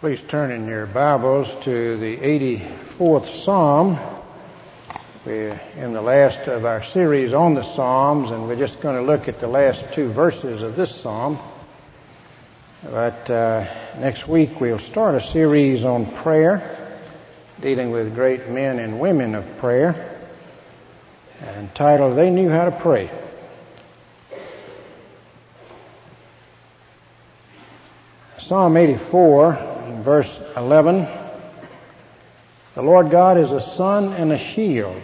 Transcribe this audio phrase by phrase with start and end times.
[0.00, 3.96] Please turn in your Bibles to the 84th Psalm.
[5.24, 9.02] We're in the last of our series on the Psalms, and we're just going to
[9.02, 11.38] look at the last two verses of this Psalm.
[12.82, 17.00] But uh, next week we'll start a series on prayer,
[17.60, 20.26] dealing with great men and women of prayer,
[21.40, 23.10] entitled They Knew How to Pray.
[28.38, 29.73] Psalm 84
[30.04, 31.08] verse 11,
[32.74, 35.02] the Lord God is a sun and a shield.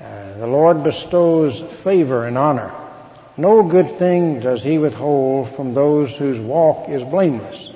[0.00, 2.74] Uh, the Lord bestows favor and honor.
[3.36, 7.70] No good thing does he withhold from those whose walk is blameless.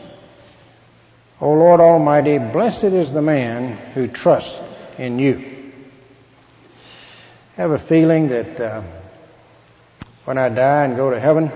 [1.41, 4.60] O Lord Almighty, blessed is the man who trusts
[4.98, 5.72] in you.
[7.56, 8.83] I have a feeling that uh,
[10.24, 11.52] when I die and go to heaven,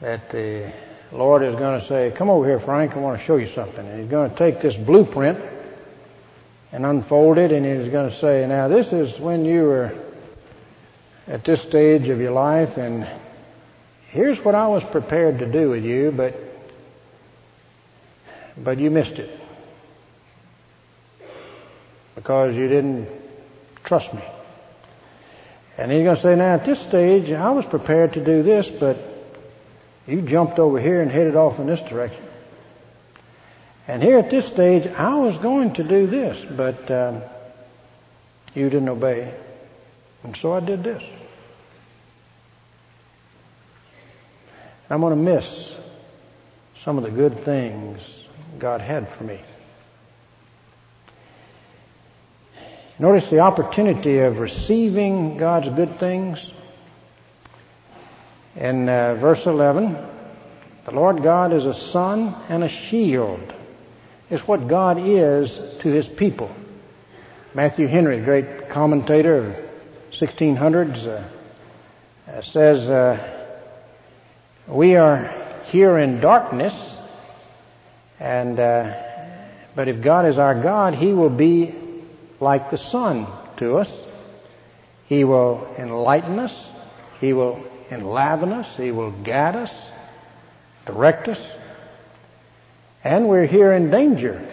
[0.00, 0.72] that the
[1.12, 3.86] Lord is going to say, come over here, Frank, I want to show you something.
[3.86, 5.38] And he's going to take this blueprint
[6.72, 9.94] and unfold it and he's going to say, now this is when you were
[11.28, 13.06] at this stage of your life and
[14.08, 16.34] here's what I was prepared to do with you, but,
[18.56, 19.38] but you missed it.
[22.14, 23.06] Because you didn't
[23.84, 24.22] trust me.
[25.76, 28.68] And he's going to say, now at this stage, I was prepared to do this,
[28.68, 29.11] but
[30.06, 32.24] you jumped over here and headed off in this direction.
[33.88, 37.22] And here at this stage, I was going to do this, but um,
[38.54, 39.32] you didn't obey.
[40.24, 41.02] And so I did this.
[44.88, 45.72] I'm going to miss
[46.80, 48.24] some of the good things
[48.58, 49.40] God had for me.
[52.98, 56.52] Notice the opportunity of receiving God's good things
[58.56, 59.96] in uh, verse 11,
[60.84, 63.54] the Lord God is a sun and a shield.
[64.30, 66.54] It's what God is to His people.
[67.54, 69.56] Matthew Henry, great commentator of
[70.12, 71.22] 1600s, uh,
[72.30, 73.18] uh, says, uh,
[74.66, 75.32] "We are
[75.66, 76.98] here in darkness,
[78.18, 78.94] and uh,
[79.74, 81.74] but if God is our God, He will be
[82.40, 83.26] like the sun
[83.58, 84.06] to us.
[85.06, 86.70] He will enlighten us.
[87.22, 88.76] He will enliven us.
[88.76, 89.72] He will guide us,
[90.86, 91.56] direct us.
[93.04, 94.44] And we're here in danger.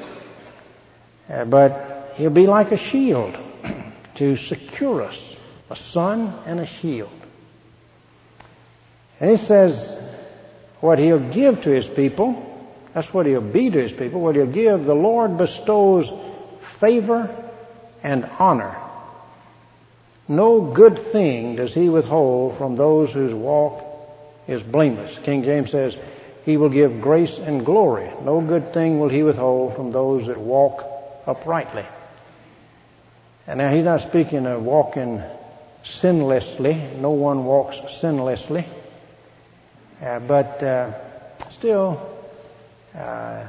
[1.28, 3.36] Uh, but He'll be like a shield
[4.16, 5.36] to secure us,
[5.72, 7.10] a sun and a shield.
[9.20, 9.98] And He says
[10.80, 12.46] what He'll give to His people,
[12.94, 16.12] that's what He'll be to His people, what He'll give, the Lord bestows
[16.62, 17.36] favor
[18.04, 18.78] and honor
[20.30, 23.90] no good thing does he withhold from those whose walk
[24.50, 25.18] is blameless.
[25.20, 25.96] King James says,
[26.44, 28.12] He will give grace and glory.
[28.24, 30.86] No good thing will He withhold from those that walk
[31.28, 31.86] uprightly.
[33.46, 35.22] And now He's not speaking of walking
[35.84, 37.00] sinlessly.
[37.00, 38.66] No one walks sinlessly.
[40.02, 40.94] Uh, but uh,
[41.52, 42.02] still,
[42.96, 43.48] uh,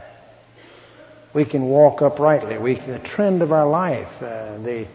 [1.32, 2.58] we can walk uprightly.
[2.58, 4.86] We, the trend of our life, uh, the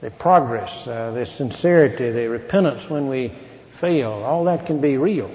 [0.00, 3.32] the progress, uh, the sincerity, the repentance when we
[3.80, 5.30] fail, all that can be real.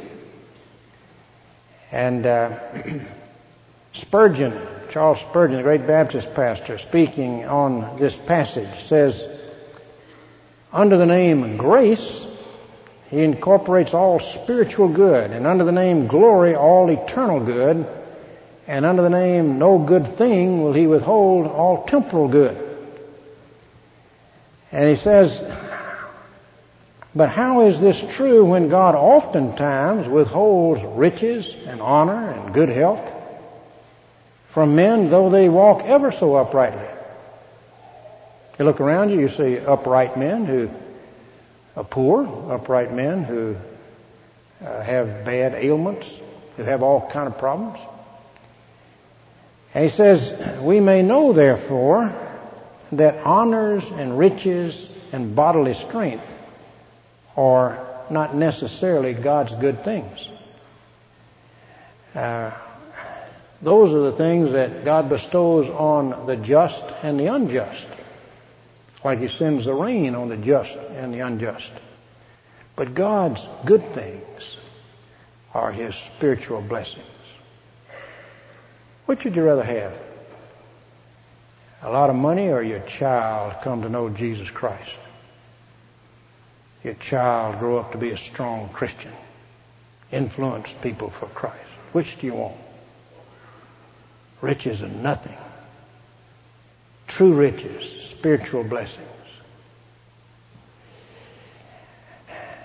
[1.92, 2.58] And uh,
[3.94, 4.60] Spurgeon,
[4.90, 9.26] Charles Spurgeon, the great Baptist pastor, speaking on this passage, says,
[10.74, 12.26] under the name grace,
[13.10, 17.86] he incorporates all spiritual good, and under the name glory, all eternal good,
[18.68, 22.65] and under the name no good thing will he withhold all temporal good.
[24.76, 25.42] And he says,
[27.16, 33.10] but how is this true when God oftentimes withholds riches and honor and good health
[34.50, 36.90] from men though they walk ever so uprightly?
[38.60, 40.70] You look around you, you see upright men who
[41.78, 43.56] are poor, upright men who
[44.62, 46.14] uh, have bad ailments,
[46.58, 47.80] who have all kind of problems.
[49.74, 52.25] And he says, we may know therefore
[52.92, 56.26] that honors and riches and bodily strength
[57.36, 60.28] are not necessarily God's good things.
[62.14, 62.52] Uh,
[63.62, 67.88] those are the things that God bestows on the just and the unjust.
[69.04, 71.72] Like He sends the rain on the just and the unjust.
[72.76, 74.58] But God's good things
[75.54, 77.06] are His spiritual blessings.
[79.06, 79.94] Which would you rather have?
[81.82, 84.92] A lot of money or your child come to know Jesus Christ?
[86.84, 89.12] Your child grow up to be a strong Christian,
[90.12, 91.58] influence people for Christ.
[91.94, 92.58] Which do you want?
[94.42, 95.38] Riches are nothing.
[97.08, 99.08] True riches, spiritual blessings.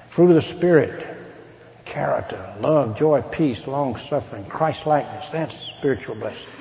[0.09, 1.07] Fruit of the Spirit,
[1.85, 5.27] character, love, joy, peace, long suffering, Christ likeness.
[5.33, 6.60] That's spiritual blessing.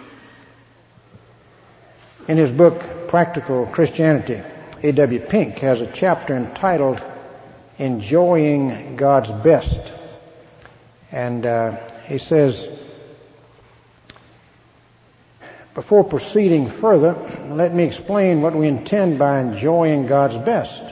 [2.29, 4.39] In his book, Practical Christianity,
[4.83, 5.19] A.W.
[5.21, 7.01] Pink has a chapter entitled
[7.79, 9.79] Enjoying God's Best.
[11.11, 12.69] And uh, he says,
[15.73, 17.15] before proceeding further,
[17.49, 20.83] let me explain what we intend by enjoying God's best.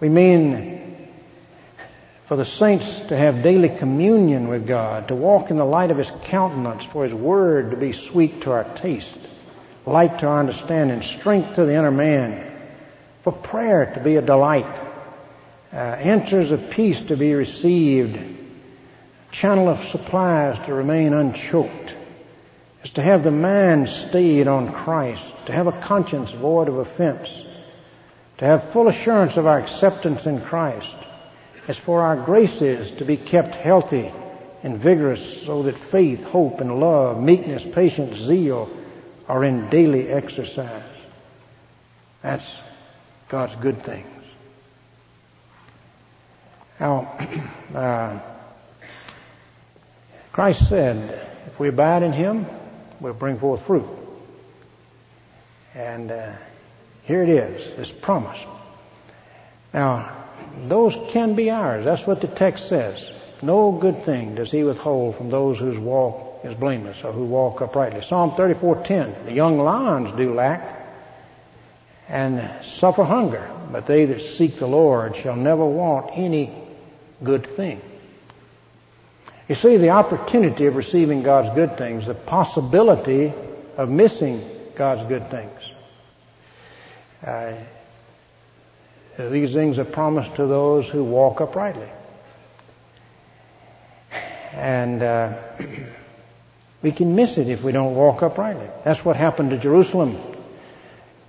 [0.00, 1.08] We mean
[2.26, 5.96] for the saints to have daily communion with God, to walk in the light of
[5.96, 9.18] His countenance, for His Word to be sweet to our taste,
[9.86, 12.46] light to our understanding, strength to the inner man,
[13.22, 14.66] for prayer to be a delight,
[15.72, 18.18] uh, answers of peace to be received,
[19.30, 21.94] channel of supplies to remain unchoked,
[22.82, 27.44] is to have the mind stayed on Christ, to have a conscience void of offense,
[28.38, 30.96] to have full assurance of our acceptance in Christ,
[31.68, 34.12] as for our graces to be kept healthy
[34.62, 38.68] and vigorous so that faith, hope, and love, meekness, patience, zeal,
[39.30, 40.82] are in daily exercise.
[42.20, 42.44] That's
[43.28, 44.24] God's good things.
[46.80, 47.16] Now,
[47.74, 48.18] uh,
[50.32, 52.44] Christ said, if we abide in Him,
[52.98, 53.86] we'll bring forth fruit.
[55.76, 56.32] And uh,
[57.04, 58.40] here it is, this promise.
[59.72, 60.10] Now,
[60.66, 61.84] those can be ours.
[61.84, 63.08] That's what the text says.
[63.42, 67.60] No good thing does He withhold from those whose walk is blameless, or who walk
[67.60, 68.02] uprightly.
[68.02, 69.26] Psalm 34:10.
[69.26, 70.78] The young lions do lack
[72.08, 76.52] and suffer hunger, but they that seek the Lord shall never want any
[77.22, 77.80] good thing.
[79.48, 83.32] You see, the opportunity of receiving God's good things, the possibility
[83.76, 85.72] of missing God's good things.
[87.24, 87.52] Uh,
[89.18, 91.88] these things are promised to those who walk uprightly.
[94.52, 95.34] And uh,
[96.82, 98.68] We can miss it if we don't walk uprightly.
[98.84, 100.18] That's what happened to Jerusalem.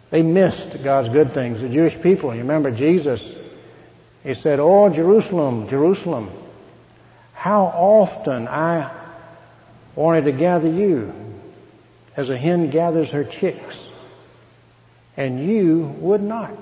[0.10, 1.62] They missed God's good things.
[1.62, 3.30] The Jewish people, you remember Jesus,
[4.24, 6.30] he said, Oh, Jerusalem, Jerusalem,
[7.34, 8.92] how often I
[9.96, 11.14] wanted to gather you
[12.16, 13.90] as a hen gathers her chicks,
[15.18, 16.56] and you would not.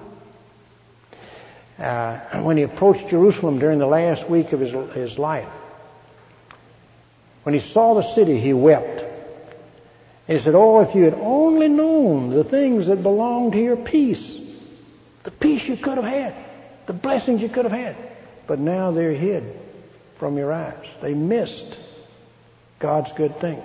[1.77, 5.49] Uh, when he approached Jerusalem during the last week of his, his life,
[7.49, 9.01] when he saw the city, he wept.
[10.27, 13.75] And he said, Oh, if you had only known the things that belong to your
[13.75, 14.39] peace,
[15.23, 16.35] the peace you could have had,
[16.85, 17.95] the blessings you could have had.
[18.45, 19.59] But now they're hid
[20.19, 20.85] from your eyes.
[21.01, 21.75] They missed
[22.77, 23.63] God's good things.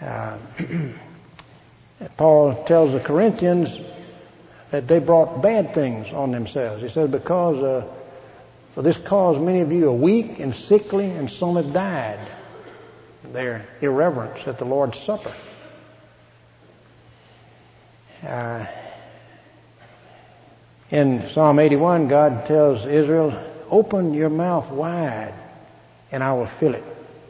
[0.00, 0.38] Uh,
[2.16, 3.76] Paul tells the Corinthians
[4.70, 6.82] that they brought bad things on themselves.
[6.82, 7.97] He said, because uh,
[8.82, 12.20] this cause many of you are weak and sickly, and some have died.
[13.32, 15.34] Their irreverence at the Lord's Supper.
[18.26, 18.66] Uh,
[20.90, 23.38] in Psalm 81, God tells Israel,
[23.70, 25.34] open your mouth wide
[26.10, 26.84] and I will fill it.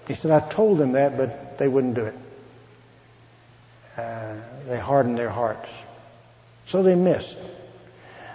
[0.07, 2.15] He said, I told them that, but they wouldn't do it.
[3.97, 4.35] Uh,
[4.67, 5.69] they hardened their hearts.
[6.67, 7.37] So they missed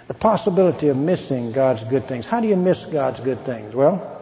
[0.06, 2.26] the possibility of missing God's good things.
[2.26, 3.74] How do you miss God's good things?
[3.74, 4.20] Well,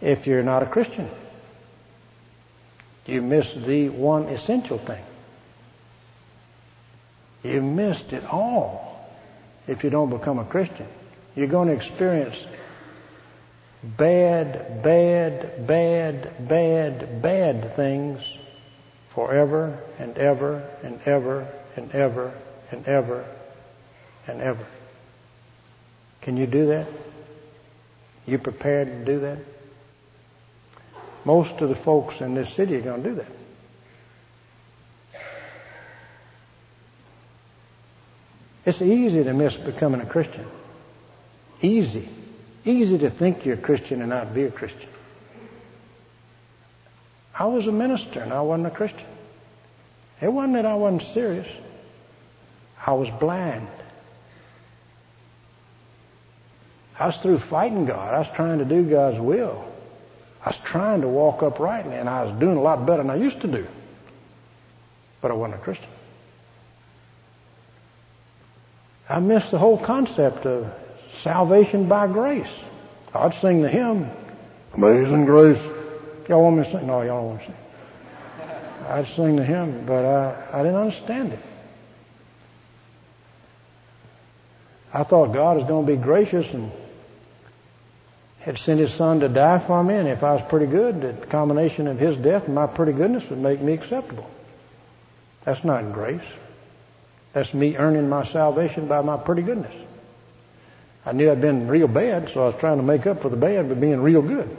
[0.00, 1.08] if you're not a Christian,
[3.06, 5.02] you miss the one essential thing.
[7.42, 9.08] You missed it all
[9.66, 10.86] if you don't become a Christian.
[11.34, 12.44] You're going to experience
[13.82, 18.36] bad, bad, bad, bad, bad things
[19.14, 22.34] forever and ever and ever and ever
[22.70, 23.24] and ever
[24.26, 24.66] and ever.
[26.28, 26.86] Can you do that?
[28.26, 29.38] You prepared to do that?
[31.24, 33.32] Most of the folks in this city are going to do that.
[38.66, 40.44] It's easy to miss becoming a Christian.
[41.62, 42.06] Easy.
[42.62, 44.90] Easy to think you're a Christian and not be a Christian.
[47.34, 49.08] I was a minister and I wasn't a Christian.
[50.20, 51.48] It wasn't that I wasn't serious.
[52.86, 53.66] I was blind.
[56.98, 58.12] I was through fighting God.
[58.12, 59.64] I was trying to do God's will.
[60.44, 63.16] I was trying to walk uprightly, and I was doing a lot better than I
[63.16, 63.66] used to do.
[65.20, 65.88] But I wasn't a Christian.
[69.08, 70.72] I missed the whole concept of
[71.22, 72.50] salvation by grace.
[73.14, 74.10] I'd sing the hymn,
[74.74, 75.62] Amazing Grace.
[76.28, 76.86] Y'all want me to sing?
[76.86, 77.56] No, y'all don't want to sing.
[78.88, 81.40] I'd sing the hymn, but I, I didn't understand it.
[84.92, 86.70] I thought God was going to be gracious and
[88.40, 91.26] had sent His Son to die for me, and if I was pretty good, the
[91.26, 94.28] combination of His death and my pretty goodness would make me acceptable.
[95.44, 96.20] That's not grace.
[97.32, 99.74] That's me earning my salvation by my pretty goodness.
[101.04, 103.36] I knew I'd been real bad, so I was trying to make up for the
[103.36, 104.56] bad by being real good.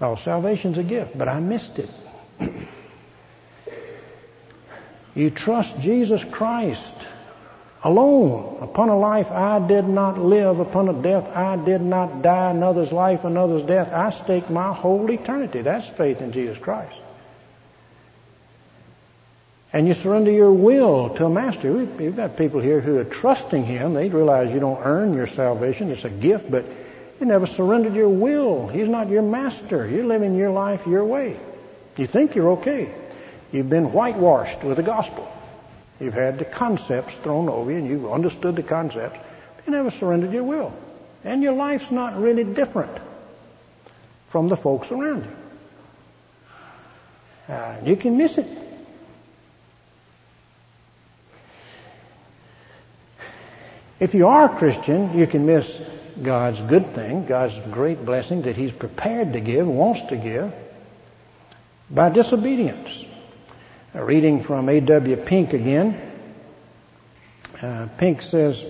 [0.00, 1.90] No, salvation's a gift, but I missed it.
[5.14, 6.92] you trust Jesus Christ
[7.82, 12.50] alone upon a life I did not live, upon a death I did not die,
[12.50, 13.92] another's life, another's death.
[13.92, 15.62] I stake my whole eternity.
[15.62, 16.96] That's faith in Jesus Christ.
[19.72, 21.72] And you surrender your will to a master.
[21.72, 23.94] We've got people here who are trusting Him.
[23.94, 25.90] They realize you don't earn your salvation.
[25.90, 26.64] It's a gift, but
[27.20, 28.68] you never surrendered your will.
[28.68, 29.86] He's not your master.
[29.86, 31.38] You're living your life your way.
[31.96, 32.94] You think you're okay.
[33.52, 35.30] You've been whitewashed with the gospel.
[36.00, 39.18] You've had the concepts thrown over you and you've understood the concepts.
[39.56, 40.74] But you never surrendered your will.
[41.24, 42.92] And your life's not really different
[44.28, 47.54] from the folks around you.
[47.54, 48.46] Uh, you can miss it.
[53.98, 55.80] If you are a Christian, you can miss
[56.22, 60.52] God's good thing, God's great blessing that He's prepared to give, wants to give,
[61.90, 63.05] by disobedience.
[63.96, 65.16] A reading from A.W.
[65.16, 65.98] Pink again.
[67.62, 68.62] Uh, Pink says,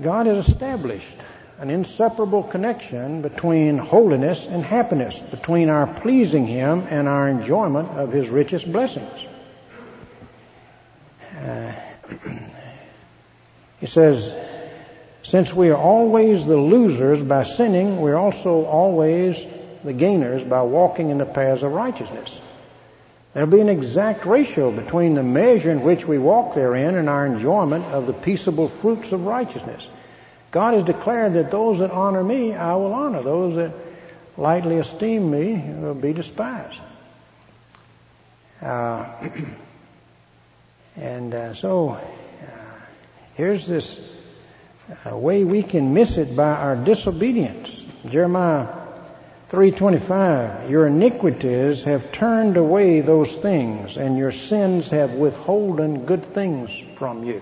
[0.00, 1.16] God has established
[1.58, 8.12] an inseparable connection between holiness and happiness, between our pleasing Him and our enjoyment of
[8.12, 9.26] His richest blessings.
[11.36, 11.72] Uh,
[13.80, 14.32] he says,
[15.24, 19.44] since we are always the losers by sinning, we're also always
[19.82, 22.38] the gainers by walking in the paths of righteousness.
[23.34, 27.26] There'll be an exact ratio between the measure in which we walk therein and our
[27.26, 29.88] enjoyment of the peaceable fruits of righteousness.
[30.52, 33.22] God has declared that those that honor me, I will honor.
[33.22, 33.72] Those that
[34.36, 36.80] lightly esteem me will be despised.
[38.62, 39.28] Uh,
[40.96, 42.00] and uh, so, uh,
[43.34, 43.98] here's this
[45.06, 47.84] way we can miss it by our disobedience.
[48.06, 48.83] Jeremiah
[49.54, 56.72] 325, your iniquities have turned away those things and your sins have withholden good things
[56.96, 57.40] from you.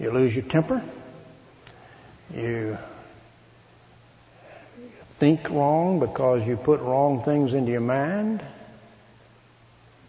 [0.00, 0.82] You lose your temper.
[2.34, 2.78] You
[5.18, 8.42] think wrong because you put wrong things into your mind.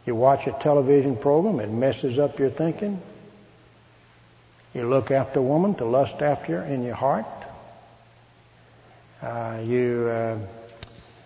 [0.06, 3.02] You watch a television program, it messes up your thinking.
[4.74, 7.26] You look after a woman to lust after her in your heart.
[9.26, 10.38] Uh, you uh,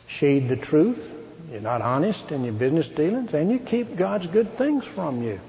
[0.08, 1.13] shade the truth.
[1.51, 5.41] You're not honest in your business dealings, and you keep God's good things from you.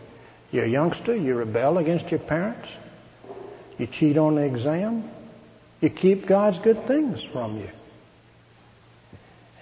[0.50, 1.14] You're a youngster.
[1.14, 2.69] You rebel against your parents.
[3.78, 5.09] You cheat on the exam.
[5.80, 7.71] You keep God's good things from you.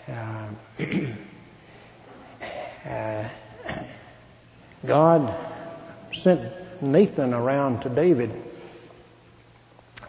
[0.09, 0.49] Uh,
[2.89, 3.29] uh,
[4.87, 5.37] God
[6.15, 6.41] sent
[6.81, 8.33] Nathan around to David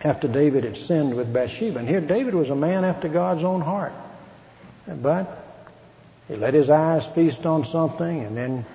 [0.04, 1.80] after David had sinned with Bathsheba.
[1.80, 3.94] And here David was a man after God's own heart.
[4.88, 5.46] But
[6.28, 8.66] he let his eyes feast on something and then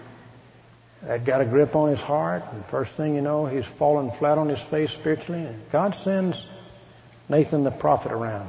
[1.02, 2.44] that got a grip on his heart.
[2.52, 5.44] And first thing you know, he's fallen flat on his face spiritually.
[5.44, 6.46] And God sends
[7.28, 8.48] Nathan the prophet around.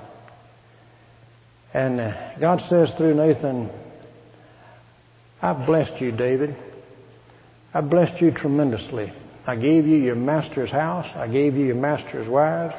[1.74, 3.70] And uh, God says through Nathan,
[5.41, 6.55] I've blessed you, David.
[7.74, 9.12] I've blessed you tremendously.
[9.47, 11.15] I gave you your master's house.
[11.15, 12.75] I gave you your master's wives.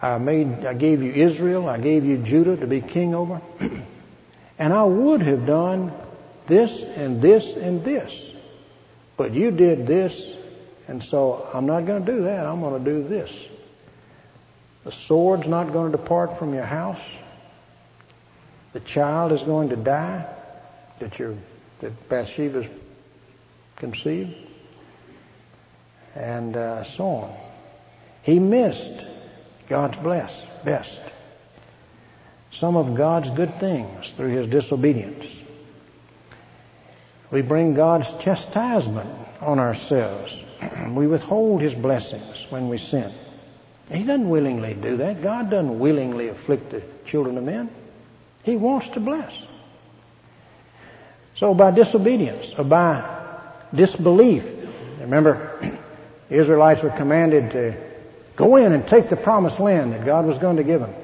[0.00, 1.68] I made, I gave you Israel.
[1.68, 3.40] I gave you Judah to be king over.
[4.58, 5.92] and I would have done
[6.46, 8.32] this and this and this.
[9.16, 10.24] But you did this,
[10.88, 12.46] and so I'm not going to do that.
[12.46, 13.30] I'm going to do this.
[14.84, 17.04] The sword's not going to depart from your house.
[18.72, 20.26] The child is going to die
[20.98, 21.36] that your
[21.80, 22.66] that Bathsheba's
[23.76, 24.34] conceived
[26.14, 27.36] and uh, so on.
[28.22, 29.04] He missed
[29.68, 31.00] God's bless, best.
[32.50, 35.40] Some of God's good things through his disobedience.
[37.30, 40.38] We bring God's chastisement on ourselves.
[40.90, 43.10] We withhold his blessings when we sin.
[43.90, 45.22] He doesn't willingly do that.
[45.22, 47.70] God doesn't willingly afflict the children of men.
[48.44, 49.32] He wants to bless.
[51.36, 53.08] So by disobedience or by
[53.74, 54.44] disbelief,
[55.00, 55.51] remember,
[56.32, 57.74] the Israelites were commanded to
[58.36, 60.94] go in and take the promised land that God was going to give them.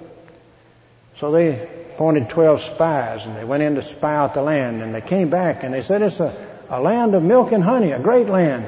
[1.18, 4.94] So they appointed 12 spies and they went in to spy out the land and
[4.94, 6.34] they came back and they said it's a,
[6.70, 8.64] a land of milk and honey, a great land.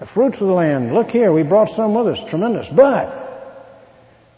[0.00, 0.92] The fruits of the land.
[0.92, 2.30] Look here, we brought some with us.
[2.30, 2.68] Tremendous.
[2.68, 3.62] But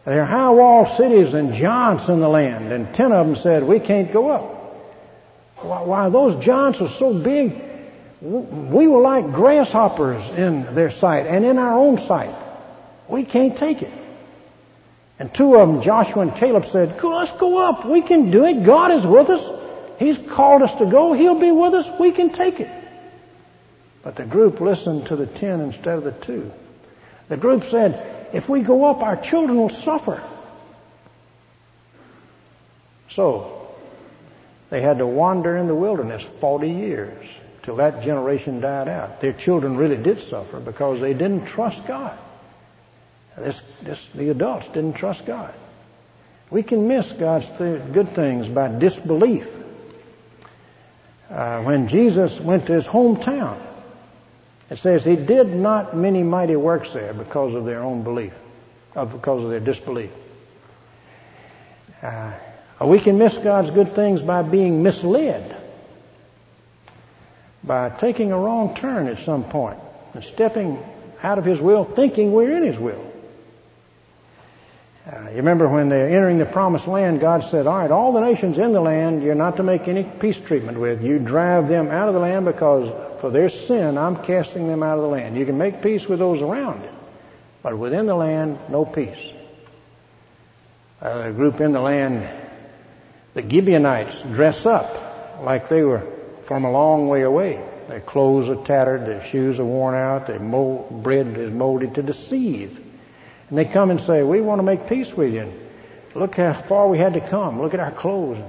[0.05, 3.65] there are high walled cities and giants in the land and 10 of them said,
[3.65, 4.43] we can't go up.
[5.65, 7.68] Why, those giants are so big,
[8.21, 12.35] we were like grasshoppers in their sight and in our own sight.
[13.07, 13.93] We can't take it.
[15.19, 17.85] And two of them, Joshua and Caleb, said, let's go up.
[17.85, 18.65] We can do it.
[18.65, 19.49] God is with us.
[19.99, 21.13] He's called us to go.
[21.13, 21.89] He'll be with us.
[21.99, 22.71] We can take it.
[24.03, 26.53] But the group listened to the ten instead of the two.
[27.29, 30.23] The group said, if we go up, our children will suffer.
[33.09, 33.75] So,
[34.71, 37.27] they had to wander in the wilderness 40 years
[37.63, 39.21] till that generation died out.
[39.21, 42.17] Their children really did suffer because they didn't trust God.
[43.37, 45.55] This, this, the adults didn't trust God.
[46.51, 49.55] We can miss God's th- good things by disbelief.
[51.31, 53.61] Uh, when Jesus went to his hometown,
[54.71, 58.37] it says he did not many mighty works there because of their own belief,
[58.95, 60.11] or because of their disbelief.
[62.03, 62.33] Uh,
[62.85, 65.57] we can miss God's good things by being misled,
[67.69, 69.79] by taking a wrong turn at some point
[70.15, 70.83] and stepping
[71.23, 73.05] out of His will, thinking we're in His will.
[75.07, 78.21] Uh, you remember when they're entering the promised land, God said, all right, all the
[78.21, 81.03] nations in the land, you're not to make any peace treatment with.
[81.03, 84.99] You drive them out of the land because for their sin, I'm casting them out
[84.99, 85.37] of the land.
[85.37, 86.93] You can make peace with those around it,
[87.63, 89.19] but within the land, no peace.
[91.01, 92.29] A group in the land,
[93.35, 96.18] the Gibeonites dress up like they were
[96.49, 97.63] from a long way away.
[97.89, 102.03] Their clothes are tattered, their shoes are worn out, their mold, bread is molded to
[102.03, 102.83] deceive.
[103.51, 105.53] And they come and say, we want to make peace with you.
[106.15, 107.61] Look how far we had to come.
[107.61, 108.43] Look at our clothes.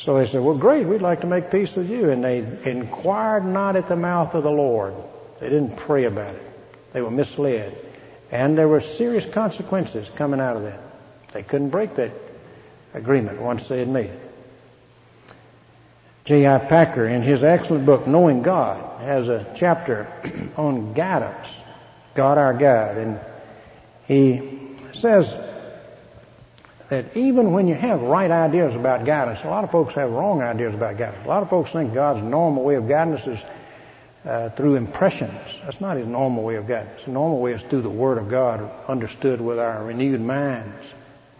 [0.00, 0.88] So they said, well, great.
[0.88, 2.10] We'd like to make peace with you.
[2.10, 4.94] And they inquired not at the mouth of the Lord.
[5.38, 6.42] They didn't pray about it.
[6.92, 7.78] They were misled.
[8.32, 10.80] And there were serious consequences coming out of that.
[11.32, 12.10] They couldn't break that
[12.92, 14.33] agreement once they had made it.
[16.24, 16.58] J.I.
[16.58, 20.10] Packer, in his excellent book, Knowing God, has a chapter
[20.56, 21.62] on guidance.
[22.14, 22.96] God our guide.
[22.96, 23.20] And
[24.06, 24.60] he
[24.92, 25.36] says
[26.88, 30.40] that even when you have right ideas about guidance, a lot of folks have wrong
[30.40, 31.26] ideas about guidance.
[31.26, 33.44] A lot of folks think God's normal way of guidance is
[34.24, 35.60] uh, through impressions.
[35.64, 37.02] That's not his normal way of guidance.
[37.02, 40.86] His normal way is through the Word of God, understood with our renewed minds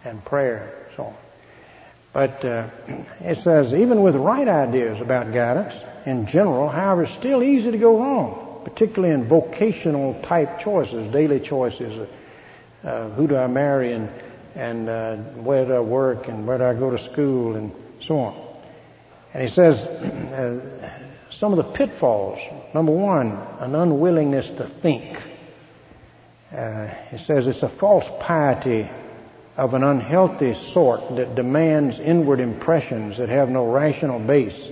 [0.03, 1.15] and prayer and so on.
[2.15, 2.69] But uh,
[3.19, 5.75] it says even with right ideas about guidance
[6.05, 11.41] in general, however, it's still easy to go wrong, particularly in vocational type choices, daily
[11.41, 12.07] choices
[12.85, 14.09] uh, who do I marry and
[14.55, 18.17] and uh, where do I work and where do I go to school and so
[18.19, 18.47] on.
[19.33, 22.39] And he says uh, some of the pitfalls.
[22.73, 25.21] Number one, an unwillingness to think.
[26.49, 28.89] Uh, he says it's a false piety
[29.57, 34.69] of an unhealthy sort that demands inward impressions that have no rational base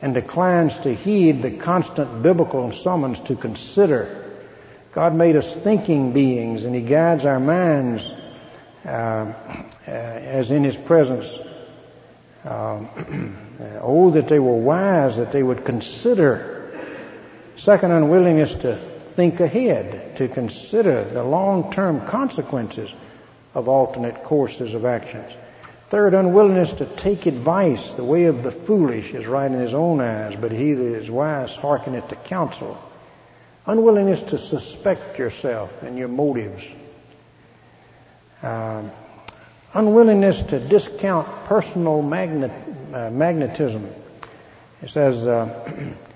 [0.00, 4.22] and declines to heed the constant biblical summons to consider
[4.92, 8.12] God made us thinking beings and He guides our minds
[8.84, 11.38] uh, uh, as in His presence.
[12.44, 13.38] Um,
[13.80, 16.78] oh, that they were wise, that they would consider.
[17.56, 22.90] Second, unwillingness to think ahead, to consider the long-term consequences
[23.54, 25.32] of alternate courses of actions.
[25.88, 27.92] Third, unwillingness to take advice.
[27.92, 31.10] The way of the foolish is right in his own eyes, but he that is
[31.10, 32.82] wise hearkeneth to counsel.
[33.66, 36.66] Unwillingness to suspect yourself and your motives.
[38.42, 38.84] Uh,
[39.74, 42.52] unwillingness to discount personal magnet,
[42.92, 43.88] uh, magnetism.
[44.80, 45.94] It says, uh,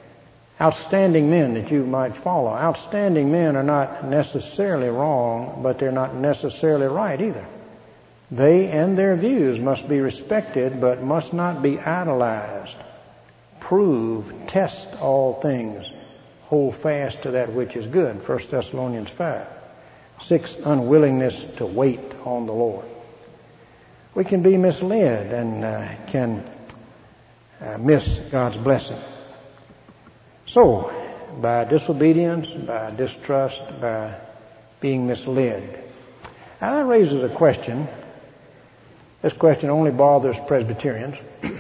[0.61, 2.51] outstanding men that you might follow.
[2.51, 7.47] Outstanding men are not necessarily wrong, but they're not necessarily right either.
[8.31, 12.77] They and their views must be respected, but must not be idolized.
[13.61, 15.91] Prove, test all things
[16.47, 18.27] hold fast to that which is good.
[18.27, 19.47] 1 Thessalonians 5.
[20.23, 22.87] Six, unwillingness to wait on the Lord.
[24.15, 26.43] We can be misled and uh, can
[27.61, 28.99] uh, miss God's blessing.
[30.47, 30.93] So,
[31.41, 34.15] by disobedience, by distrust, by
[34.81, 35.83] being misled.
[36.61, 37.89] Now that raises a question.
[39.23, 41.17] This question only bothers Presbyterians.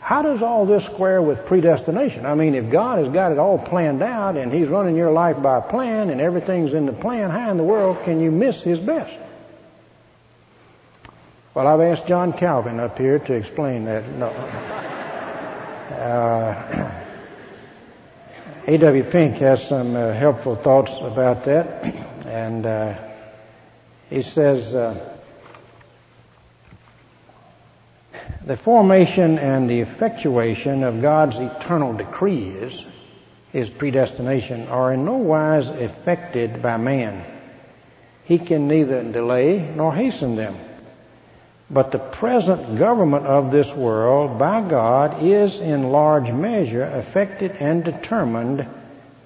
[0.00, 2.24] How does all this square with predestination?
[2.24, 5.42] I mean, if God has got it all planned out and He's running your life
[5.42, 8.78] by plan and everything's in the plan, how in the world can you miss His
[8.78, 9.12] best?
[11.52, 14.08] Well, I've asked John Calvin up here to explain that.
[14.08, 14.28] No.
[15.90, 17.04] Uh,
[18.68, 19.02] A.W.
[19.04, 21.84] Pink has some uh, helpful thoughts about that,
[22.26, 22.98] and uh,
[24.10, 25.16] he says uh,
[28.44, 32.84] the formation and the effectuation of God's eternal decrees,
[33.52, 37.24] His predestination, are in no wise affected by man.
[38.24, 40.54] He can neither delay nor hasten them.
[41.70, 47.84] But the present government of this world by God is in large measure affected and
[47.84, 48.66] determined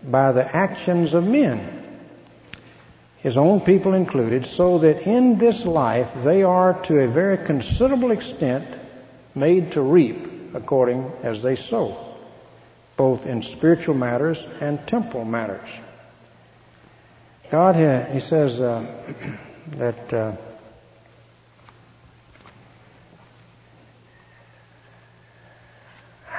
[0.04, 1.82] by the actions of men,
[3.18, 8.10] his own people included, so that in this life they are to a very considerable
[8.10, 8.66] extent
[9.36, 11.96] made to reap according as they sow,
[12.96, 15.70] both in spiritual matters and temporal matters.
[17.50, 17.76] God,
[18.12, 18.84] he says uh,
[19.76, 20.32] that uh,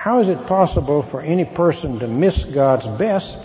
[0.04, 3.38] how is it possible for any person to miss God's best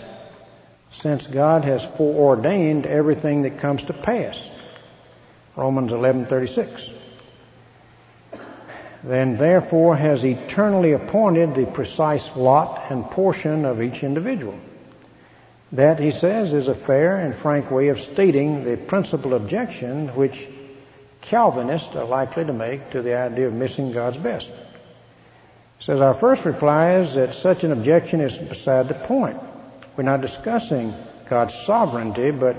[0.91, 4.49] since God has foreordained everything that comes to pass?
[5.55, 6.91] Romans 11:36.
[9.05, 14.55] Then therefore has eternally appointed the precise lot and portion of each individual.
[15.71, 20.45] That, he says, is a fair and frank way of stating the principal objection which
[21.21, 24.51] Calvinists are likely to make to the idea of missing God's best
[25.89, 29.39] says our first reply is that such an objection is beside the point.
[29.97, 30.93] We're not discussing
[31.27, 32.57] God's sovereignty, but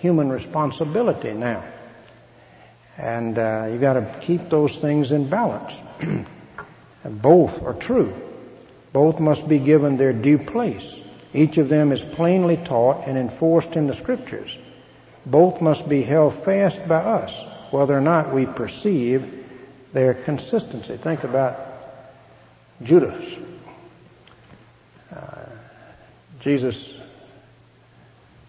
[0.00, 1.62] human responsibility now.
[2.98, 5.80] And uh, you've got to keep those things in balance.
[7.04, 8.12] Both are true.
[8.92, 11.00] Both must be given their due place.
[11.32, 14.58] Each of them is plainly taught and enforced in the scriptures.
[15.24, 19.46] Both must be held fast by us, whether or not we perceive
[19.92, 20.96] their consistency.
[20.96, 21.73] Think about
[22.82, 23.38] Judas.
[25.14, 25.46] Uh,
[26.40, 26.92] Jesus,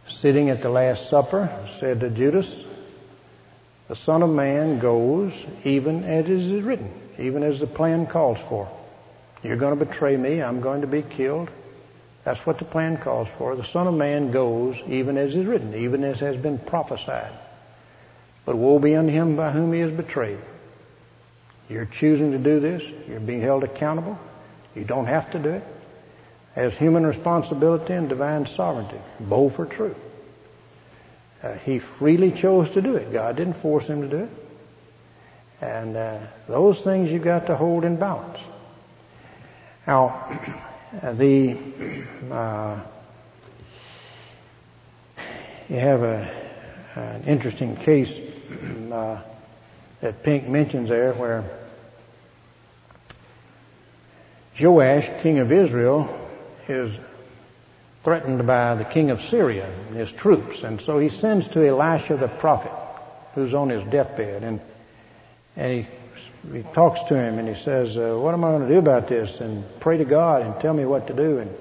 [0.08, 2.64] sitting at the Last Supper, said to Judas,
[3.88, 5.34] The Son of Man goes
[5.64, 8.70] even as it is written, even as the plan calls for.
[9.44, 11.50] You're going to betray me, I'm going to be killed.
[12.24, 13.56] That's what the plan calls for.
[13.56, 17.32] The Son of Man goes even as is written, even as has been prophesied.
[18.46, 20.40] But woe be unto him by whom he is betrayed.
[21.70, 22.84] You're choosing to do this.
[23.08, 24.20] You're being held accountable.
[24.76, 25.64] You don't have to do it.
[26.56, 29.00] As human responsibility and divine sovereignty.
[29.20, 29.96] Both are true.
[31.44, 33.12] Uh, he freely chose to do it.
[33.12, 34.30] God didn't force him to do it.
[35.62, 38.40] And uh, those things you've got to hold in balance.
[39.88, 40.40] Now,
[41.14, 41.58] the
[42.32, 42.80] uh,
[45.70, 46.32] you have a,
[46.96, 48.20] an interesting case
[48.92, 49.20] uh,
[50.06, 51.44] that Pink mentions there where
[54.60, 56.16] Joash, king of Israel,
[56.68, 56.96] is
[58.04, 60.62] threatened by the king of Syria and his troops.
[60.62, 62.72] And so he sends to Elisha the prophet,
[63.34, 64.44] who's on his deathbed.
[64.44, 64.62] And,
[65.56, 65.88] and he,
[66.54, 69.08] he talks to him and he says, uh, what am I going to do about
[69.08, 69.42] this?
[69.42, 71.40] And pray to God and tell me what to do.
[71.40, 71.52] And,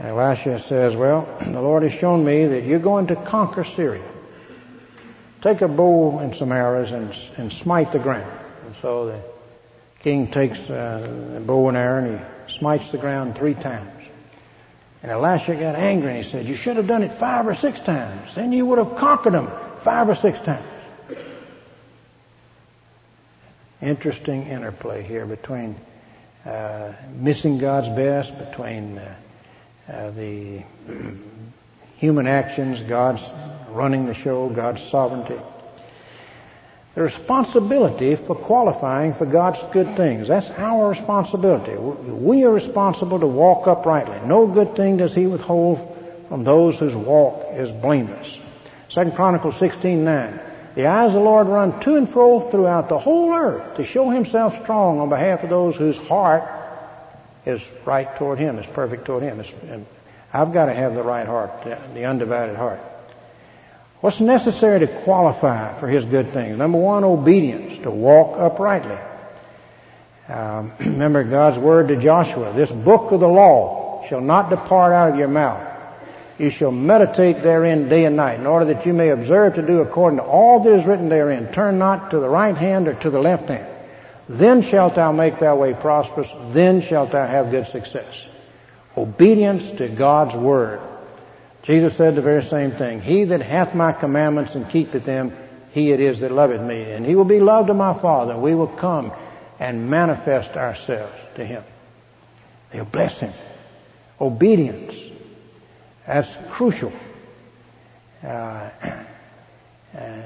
[0.00, 4.10] and Elisha says, well, the Lord has shown me that you're going to conquer Syria
[5.44, 8.32] take a bow and some arrows and, and smite the ground.
[8.64, 9.20] And so the
[10.00, 13.90] king takes uh, a bow and arrow and he smites the ground three times.
[15.02, 17.78] And Elisha got angry and he said, you should have done it five or six
[17.78, 18.34] times.
[18.34, 20.66] Then you would have conquered them five or six times.
[23.82, 25.76] Interesting interplay here between
[26.46, 29.14] uh, missing God's best, between uh,
[29.92, 30.62] uh the
[31.96, 33.22] human actions, God's
[33.74, 35.40] running the show, God's sovereignty.
[36.94, 40.28] The responsibility for qualifying for God's good things.
[40.28, 41.76] That's our responsibility.
[41.76, 44.20] We are responsible to walk uprightly.
[44.26, 45.90] No good thing does he withhold
[46.28, 48.38] from those whose walk is blameless.
[48.88, 50.38] Second Chronicles 16:9.
[50.76, 54.10] The eyes of the Lord run to and fro throughout the whole earth to show
[54.10, 56.44] himself strong on behalf of those whose heart
[57.44, 59.42] is right toward him, is perfect toward him.
[59.68, 59.86] And
[60.32, 62.80] I've got to have the right heart, the undivided heart.
[64.04, 66.58] What's necessary to qualify for His good things?
[66.58, 68.98] Number one, obedience, to walk uprightly.
[70.28, 75.12] Um, remember God's word to Joshua, this book of the law shall not depart out
[75.12, 75.66] of your mouth.
[76.36, 79.80] You shall meditate therein day and night in order that you may observe to do
[79.80, 81.50] according to all that is written therein.
[81.54, 83.74] Turn not to the right hand or to the left hand.
[84.28, 86.30] Then shalt thou make thy way prosperous.
[86.50, 88.22] Then shalt thou have good success.
[88.98, 90.82] Obedience to God's word.
[91.64, 93.00] Jesus said the very same thing.
[93.00, 95.34] He that hath my commandments and keepeth them,
[95.72, 98.36] he it is that loveth me, and he will be loved of my Father.
[98.36, 99.12] We will come
[99.58, 101.64] and manifest ourselves to him.
[102.70, 103.32] They'll bless him.
[104.20, 104.94] Obedience.
[106.06, 106.92] That's crucial.
[108.22, 108.70] Uh,
[109.98, 110.22] uh,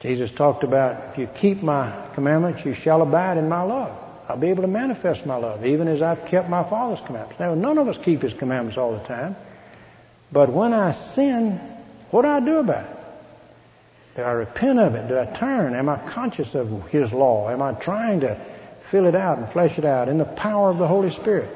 [0.00, 3.96] Jesus talked about if you keep my commandments, you shall abide in my love.
[4.28, 7.38] I'll be able to manifest my love, even as I've kept my Father's commandments.
[7.38, 9.36] Now, none of us keep His commandments all the time.
[10.32, 11.60] But when I sin,
[12.10, 12.96] what do I do about it?
[14.16, 15.08] Do I repent of it?
[15.08, 15.74] Do I turn?
[15.74, 17.50] Am I conscious of His law?
[17.50, 18.34] Am I trying to
[18.80, 21.50] fill it out and flesh it out in the power of the Holy Spirit?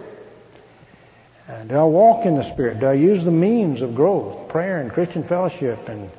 [1.48, 2.80] Uh, do I walk in the Spirit?
[2.80, 6.10] Do I use the means of growth, prayer and Christian fellowship and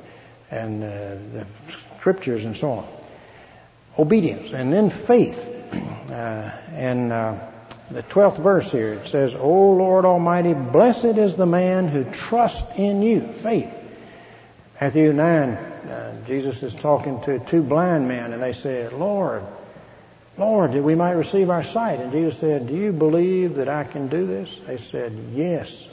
[0.50, 1.46] and uh, the
[1.98, 2.88] scriptures and so on?
[3.98, 5.48] Obedience and then faith.
[6.12, 7.34] Uh, and uh,
[7.92, 12.78] the 12th verse here, it says, O Lord Almighty, blessed is the man who trusts
[12.78, 13.20] in you.
[13.20, 13.72] Faith.
[14.80, 19.44] Matthew 9, uh, Jesus is talking to two blind men and they said, Lord,
[20.38, 22.00] Lord, that we might receive our sight.
[22.00, 24.58] And Jesus said, do you believe that I can do this?
[24.66, 25.86] They said, yes.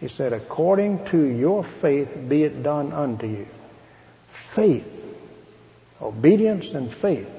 [0.00, 3.46] He said, according to your faith be it done unto you.
[4.26, 5.04] Faith.
[6.00, 7.30] Obedience and faith.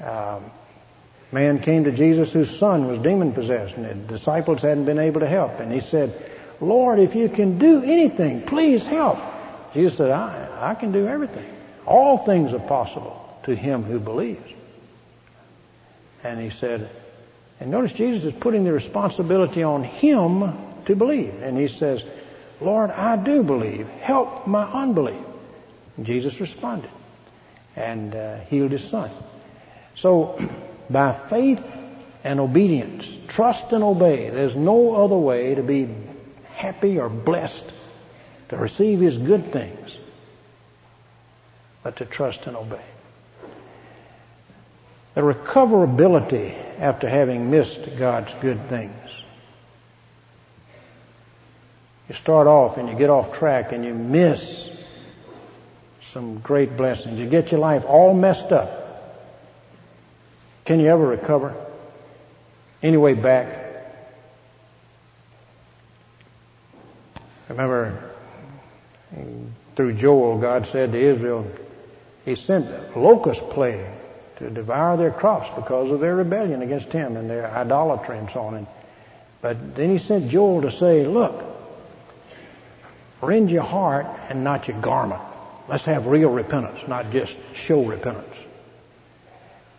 [0.00, 0.44] Um,
[1.32, 5.20] man came to Jesus whose son was demon possessed and the disciples hadn't been able
[5.20, 5.60] to help.
[5.60, 6.12] And he said,
[6.60, 9.18] Lord, if you can do anything, please help.
[9.72, 11.48] Jesus said, I, I can do everything.
[11.86, 14.52] All things are possible to him who believes.
[16.22, 16.90] And he said,
[17.60, 20.54] and notice Jesus is putting the responsibility on him
[20.86, 21.42] to believe.
[21.42, 22.02] And he says,
[22.60, 23.88] Lord, I do believe.
[23.88, 25.24] Help my unbelief.
[25.96, 26.90] And Jesus responded
[27.76, 29.10] and uh, healed his son.
[29.94, 30.38] So
[30.90, 31.66] by faith
[32.24, 33.16] and obedience.
[33.28, 34.30] Trust and obey.
[34.30, 35.88] There's no other way to be
[36.54, 37.64] happy or blessed,
[38.48, 39.98] to receive His good things,
[41.82, 42.84] but to trust and obey.
[45.14, 49.22] The recoverability after having missed God's good things.
[52.08, 54.68] You start off and you get off track and you miss
[56.00, 57.18] some great blessings.
[57.18, 58.79] You get your life all messed up.
[60.70, 61.52] Can you ever recover?
[62.80, 63.48] Any way back?
[67.48, 68.12] Remember
[69.74, 71.50] through Joel, God said to Israel,
[72.24, 73.84] He sent locust plague
[74.36, 78.42] to devour their crops because of their rebellion against Him and their idolatry and so
[78.42, 78.54] on.
[78.54, 78.66] And,
[79.42, 81.44] but then He sent Joel to say, look,
[83.20, 85.20] rend your heart and not your garment.
[85.66, 88.36] Let's have real repentance, not just show repentance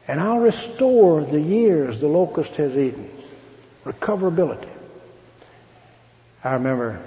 [0.08, 3.10] and I'll restore the years the locust has eaten.
[3.86, 4.68] Recoverability.
[6.44, 7.02] I remember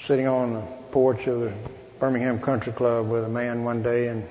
[0.00, 1.52] sitting on the porch of the
[1.98, 4.26] Birmingham Country Club with a man one day and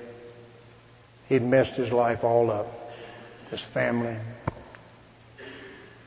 [1.28, 2.66] he'd messed his life all up.
[3.50, 4.16] His family.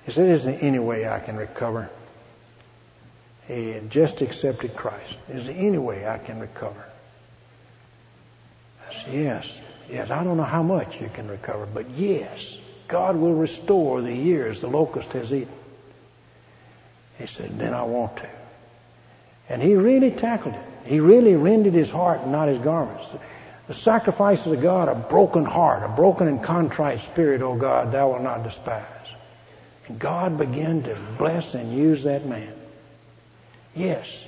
[0.06, 1.90] He said, is there any way I can recover?
[3.48, 5.16] He had just accepted Christ.
[5.30, 6.86] Is there any way I can recover?
[8.90, 9.60] I said, yes.
[9.90, 14.16] Yes, I don't know how much you can recover, but yes, God will restore the
[14.16, 15.54] years the locust has eaten.
[17.18, 18.30] He said, then I want to.
[19.50, 20.62] And he really tackled it.
[20.86, 23.06] He really rended his heart and not his garments.
[23.68, 28.10] The sacrifices of God, a broken heart, a broken and contrite spirit, O God, thou
[28.10, 28.86] wilt not despise.
[29.88, 32.54] And God began to bless and use that man.
[33.76, 34.24] Yes,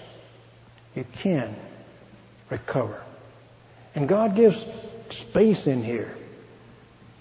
[0.95, 1.55] you can
[2.49, 3.01] recover.
[3.95, 4.63] And God gives
[5.13, 6.15] space in here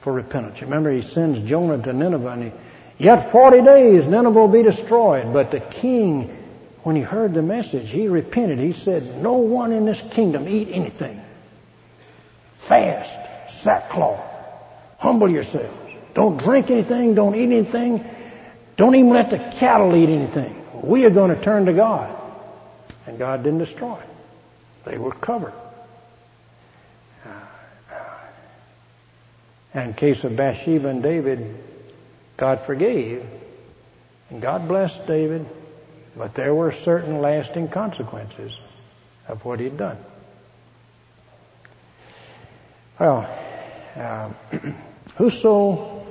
[0.01, 0.61] for repentance.
[0.63, 2.53] Remember, he sends Jonah to Nineveh and he,
[2.99, 5.33] yet 40 days Nineveh will be destroyed.
[5.33, 6.29] But the king,
[6.83, 8.59] when he heard the message, he repented.
[8.59, 11.21] He said, no one in this kingdom eat anything.
[12.61, 13.19] Fast,
[13.63, 14.25] sackcloth,
[14.99, 15.77] humble yourselves.
[16.15, 18.05] Don't drink anything, don't eat anything,
[18.77, 20.57] don't even let the cattle eat anything.
[20.83, 22.17] We are going to turn to God.
[23.07, 23.99] And God didn't destroy.
[24.85, 25.53] They were covered.
[29.73, 31.55] And in case of Bathsheba and David,
[32.37, 33.25] God forgave.
[34.31, 35.47] And God blessed David.
[36.17, 38.59] But there were certain lasting consequences
[39.29, 39.99] of what he'd done.
[42.99, 43.29] Well,
[43.97, 44.31] uh,
[45.17, 46.07] whoso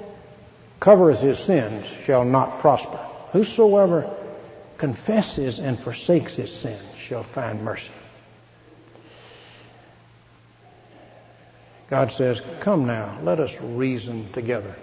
[0.79, 2.97] covereth his sins shall not prosper.
[3.31, 4.09] Whosoever
[4.77, 7.91] confesses and forsakes his sins shall find mercy.
[11.89, 14.75] God says, Come now, let us reason together.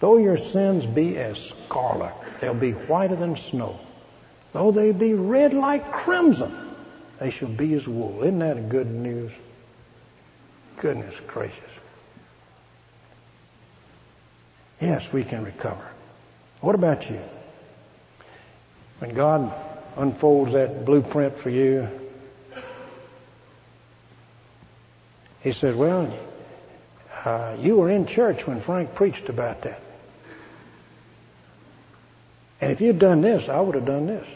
[0.00, 3.78] Though your sins be as scarlet, they'll be whiter than snow.
[4.52, 6.52] Though they be red like crimson,
[7.20, 8.22] they shall be as wool.
[8.22, 9.32] Isn't that good news?
[10.78, 11.58] Goodness gracious.
[14.80, 15.88] Yes, we can recover.
[16.60, 17.20] What about you?
[18.98, 19.52] When God
[19.96, 21.88] unfolds that blueprint for you,
[25.44, 26.12] He said, well,
[27.24, 29.80] uh, you were in church when Frank preached about that.
[32.62, 34.26] And if you'd done this, I would have done this.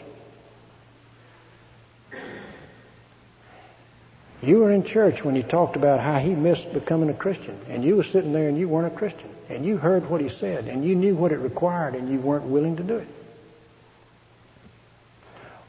[4.43, 7.83] You were in church when he talked about how he missed becoming a Christian, and
[7.83, 10.67] you were sitting there and you weren't a Christian, and you heard what he said,
[10.67, 13.07] and you knew what it required, and you weren't willing to do it.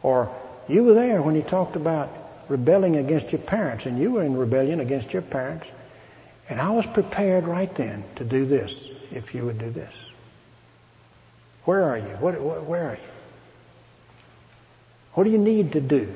[0.03, 0.31] Or
[0.69, 2.11] you were there when he talked about
[2.51, 5.67] rebelling against your parents, and you were in rebellion against your parents,
[6.49, 9.95] and I was prepared right then to do this if you would do this.
[11.65, 12.17] Where are you?
[12.19, 13.11] What, what, where are you?
[15.15, 16.15] What do you need to do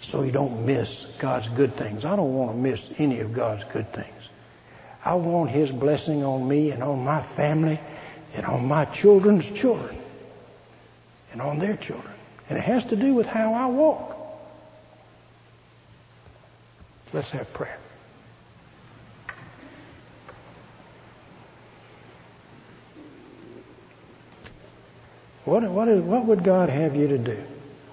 [0.00, 2.04] so you don't miss God's good things.
[2.04, 4.28] I don't want to miss any of God's good things.
[5.04, 7.80] I want His blessing on me and on my family
[8.34, 9.96] and on my children's children
[11.32, 12.12] and on their children.
[12.48, 14.15] And it has to do with how I walk.
[17.12, 17.78] Let's have prayer.
[25.44, 27.38] What, what, is, what would God have you to do?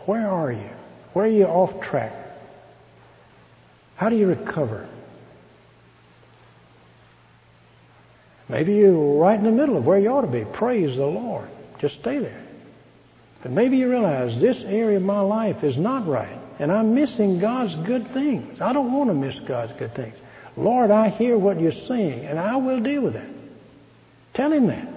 [0.06, 0.70] Where are you?
[1.14, 2.12] Where are you off track?
[3.96, 4.90] How do you recover?
[8.50, 10.46] Maybe you're right in the middle of where you ought to be.
[10.46, 11.48] Praise the Lord.
[11.78, 12.44] Just stay there.
[13.44, 16.40] But maybe you realize this area of my life is not right.
[16.60, 18.62] And I'm missing God's good things.
[18.62, 20.16] I don't want to miss God's good things.
[20.56, 23.30] Lord, I hear what you're saying and I will deal with it.
[24.34, 24.88] Tell him that.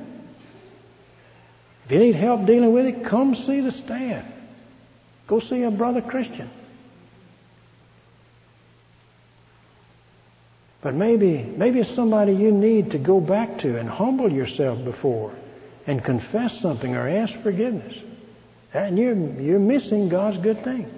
[1.86, 4.26] If you need help dealing with it, come see the stand.
[5.26, 6.50] Go see a brother Christian.
[10.82, 15.34] But maybe, maybe it's somebody you need to go back to and humble yourself before
[15.86, 17.96] and confess something or ask forgiveness.
[18.74, 20.88] And you're, you're missing God's good thing.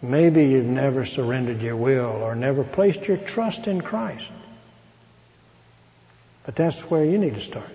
[0.00, 4.28] Maybe you've never surrendered your will or never placed your trust in Christ.
[6.46, 7.70] But that's where you need to start.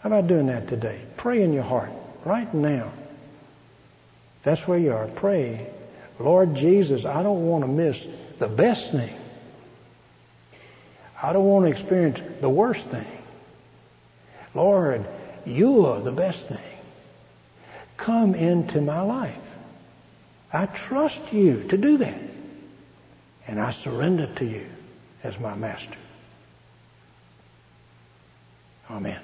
[0.00, 1.00] How about doing that today?
[1.16, 1.90] Pray in your heart
[2.24, 2.92] right now.
[4.44, 5.08] That's where you are.
[5.08, 5.66] Pray,
[6.20, 8.06] Lord Jesus, I don't want to miss
[8.38, 9.14] the best thing.
[11.20, 13.10] I don't want to experience the worst thing.
[14.54, 15.04] Lord,
[15.44, 16.78] you are the best thing.
[17.96, 19.45] Come into my life.
[20.56, 22.18] I trust you to do that.
[23.46, 24.64] And I surrender to you
[25.22, 25.98] as my master.
[28.90, 29.20] Amen.